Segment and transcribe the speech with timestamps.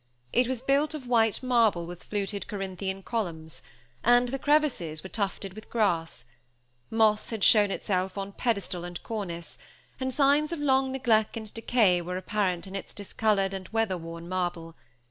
[0.33, 3.61] It was built of white marble with fluted Corinthian columns,
[4.03, 6.25] and the crevices were tufted with grass;
[6.89, 9.59] moss had shown itself on pedestal and cornice,
[9.99, 14.27] and signs of long neglect and decay were apparent in its discolored and weather worn
[14.27, 14.75] marble.